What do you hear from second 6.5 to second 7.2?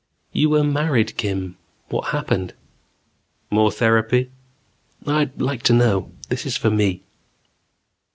for me."